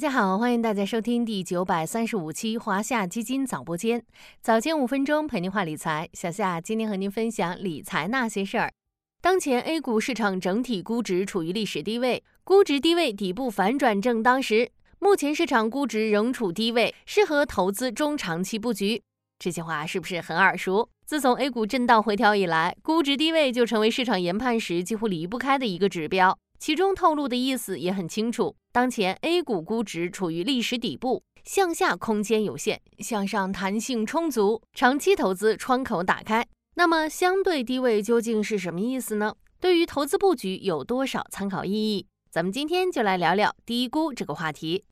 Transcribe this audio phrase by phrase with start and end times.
[0.00, 4.02] 大家好，欢迎大家收听第九百三十五期华夏基金早播间，
[4.40, 6.08] 早间五分钟陪您话理财。
[6.14, 8.72] 小夏今天和您分享理财那些事儿。
[9.20, 14.70] 当前 A 股市场整体估值处于历史低位，估值低位底部反转正当时。
[15.00, 19.02] 目前市场估值仍处低位，适合投资中长期布局。
[19.38, 20.88] 这些话是不是很耳熟？
[21.04, 26.38] 自从 A 股震荡回调以来，估值低位就成为市场研判时几乎离不开的一个指标。
[26.60, 36.46] 其中透露的意思也很清楚，当前 A 股估值处于历史底部，向下空间有限，向上弹性充足，长期投资窗口打开。
[36.74, 39.34] 那么相对低位究竟是什么意思呢？
[39.58, 42.06] 对于投资布局有多少参考意义？
[42.30, 44.84] 咱们今天就来聊聊低估这个话题。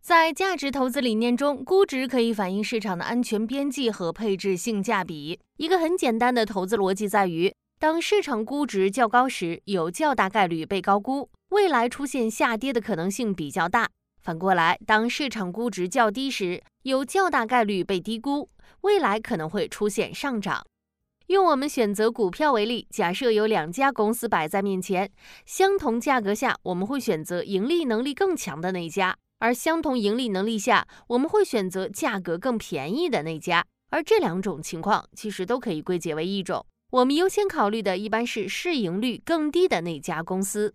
[0.00, 5.40] 在价值投资理念中，估值可以反映市场的安全边际和配置性价比。
[5.56, 7.52] 一个很简单的投资逻辑在于。
[7.80, 13.88] 当市场估值较高时，有较大概率被高估，未来出现下跌的可能性比较大。
[14.20, 18.50] 反过来，当市场估值较低时，有较大概率被低估，
[18.82, 20.62] 未来可能会出现上涨。
[21.28, 25.10] 用我们选择股票为例，假设有两家公司摆在面前，
[25.46, 33.64] 相同价格下，我们会选择盈利能力更强的那家；而相同盈利能力下，我们会选择价格更便宜的那家。
[33.88, 36.66] 而这两种情况其实都可以归结为一种。
[36.90, 40.74] 我们优先考虑的一般是市盈率更低的那家公司。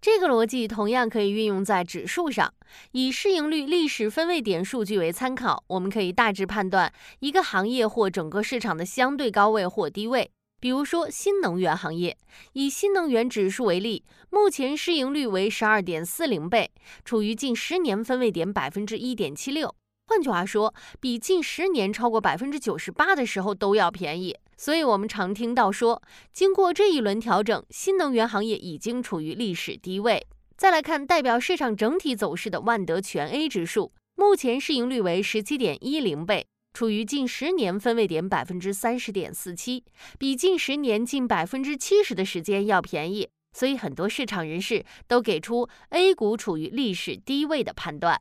[0.00, 2.54] 这个逻辑同样可以运用在指数上。
[2.92, 10.30] 以市盈率历史分位点数据为参考，我们可以大致判断一个行业或整个市场的相对高位或低位。
[10.60, 12.16] 比如说新能源行业，
[12.52, 16.70] 以新能源指数为例，目前市盈率为十二点四零倍，
[17.04, 19.74] 处于近十年分位点百分之一点七六。
[20.06, 24.36] 换句话说，比近十年超过百分之九十八的时候都要便宜。
[24.60, 30.26] 所以，我们常听到说，经过这一轮调整，新能源行业已经处于历史低位。
[30.56, 36.44] 再来看代表市场整体走势的万德全 A 指数，目前市盈率为十七点一零倍，
[36.74, 39.84] 处于近十年分位点百分之三十点四七，
[40.18, 43.28] 比近十年近百分之七十的时间要便宜。
[43.52, 48.20] 所以，很多市场人士都给出 A 股处于历史低位的判断。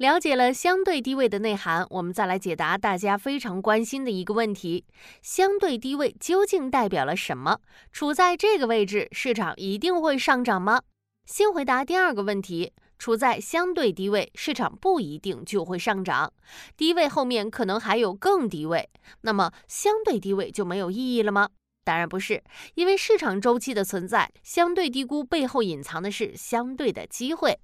[0.00, 4.86] 了解了相对低位的内涵，我们再来解答大家非常关心的一个问题：
[5.20, 7.58] 相对低位究竟代表了什么？
[7.92, 10.80] 处在这个位置，市场一定会上涨吗？
[11.26, 16.32] 先回答第二个问题：处在相对低位，市场不一定就会上涨。
[16.78, 18.88] 低位后面可能还有更低位，
[19.20, 21.50] 那么相对低位就没有意义了吗？
[21.84, 22.42] 当然不是，
[22.74, 27.60] 因为市场周期的存在，相对低估背后隐藏的是相对的机会。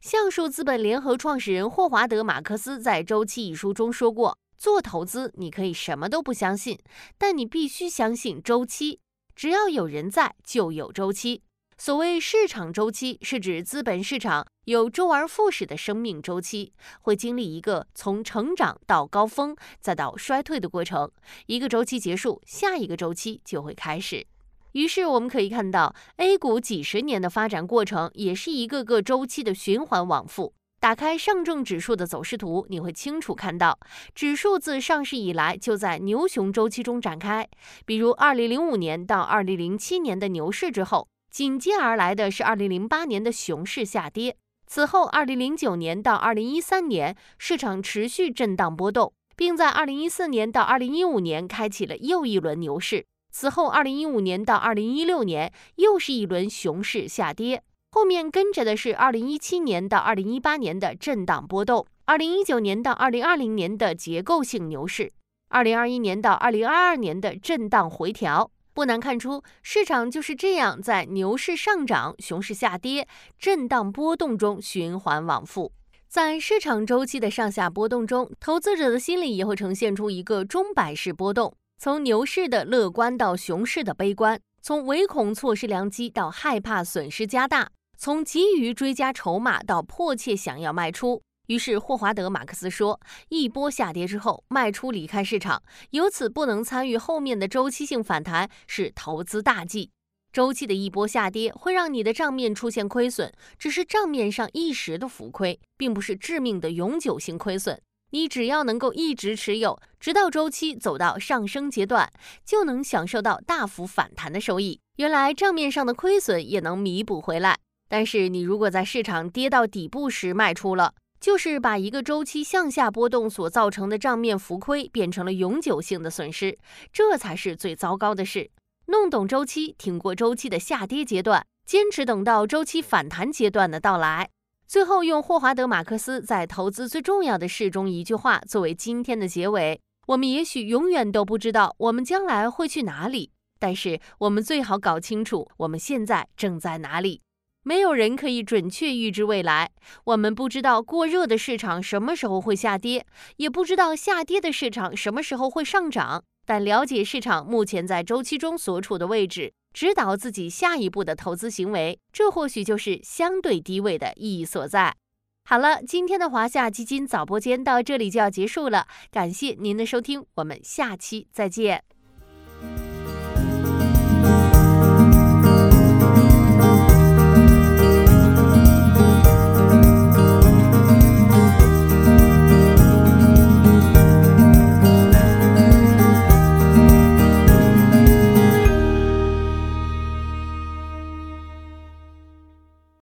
[0.00, 6.78] 橡树资本联合创始人霍华德·马克思在《周期》一书中说过：“做投资，你可以什么都不相信，
[7.18, 8.98] 但你必须相信周期。
[9.36, 11.42] 只要有人在，就有周期。
[11.76, 16.72] 所谓市场周期，是指资本市场有周而复始的生命周期，
[17.02, 21.10] 会经历一个从成长到高峰再到衰退的过程。
[21.44, 24.26] 一个周期结束，下一个周期就会开始。”
[24.72, 30.52] 于是我们可以看到，A 股几十年的发展过程，也是一个个周期的循环往复。
[30.78, 33.78] 打开上证指数的走势图，你会清楚看到，
[34.14, 37.46] 指数自上市以来就在牛熊周期中展开。
[37.84, 44.36] 比如2005年到2007年的牛市之后，紧接而来的是2008年的熊市下跌。
[44.66, 53.04] 此后，2009年到2013年，市场持续震荡波动，并在2014年到2015年开启了又一轮牛市。
[53.30, 65.12] 此后，二零一五年到二零一六年又是一轮熊市下跌，后面跟着的是二零一七年到二零一八年的震荡波动，二零一九年到二零二零年的结构性牛市，
[65.48, 68.50] 二零二一年到二零二二年的震荡回调。
[68.72, 73.06] 不难看出，市场就是这样在牛市上涨、熊市下跌、
[73.38, 75.72] 震荡波动中循环往复。
[76.08, 81.52] 在市场周期的上下波动中，投资者的心理也会呈现出一个钟摆式波动。
[81.82, 91.22] 从牛市的乐观到熊市的悲观，从唯恐错失良机到害怕损失加大，从急于追加筹码到迫切想要卖出。
[91.46, 93.00] 于是霍华德·马克思说
[93.30, 95.62] ：“一波下跌之后卖出离开市场，
[95.92, 99.90] 由此不能参与后面的周期性反弹，是投资大忌。
[100.34, 107.80] 周期的一波下跌会让你的账面出现亏损，只是账面上一时的浮亏，并不是致命的永久性亏损。”
[108.10, 112.10] 你只要能够一直持有，直到周期走到上升阶段，
[112.44, 114.80] 就能享受到大幅反弹的收益。
[114.96, 117.58] 原来账面上的亏损也能弥补回来。
[117.88, 126.56] 但是你如果在市场跌到底部时卖出了，就是把一个周期向下波动所造成的账面浮亏变成了永久性的损失，
[126.92, 128.50] 这才是最糟糕的事。
[128.86, 134.30] 弄懂周期，挺过周期的下跌阶段，坚持等到周期反弹阶段的到来。
[134.70, 147.20] 最后，用霍华德·马克思在《投资最重要的事》中一句话作为今天的结尾：我们也许永远都不知道我们将来会去哪里，但是我们最好搞清楚我们现在正在哪里。
[147.64, 149.72] 没有人可以准确预知未来。
[150.04, 153.04] 我们不知道过热的市场什么时候会下跌，
[153.38, 156.22] 也不知道下跌的市场什么时候会上涨。
[156.50, 159.52] 但了解市场目前在周期中所处的位置。
[159.72, 164.96] 指导自己下一步的投资行为，这或许就是相对低位的意义所在。
[165.44, 171.84] 好了，今天的华夏基金早播间到这里就要结束了，感谢您的收听，我们下期再见。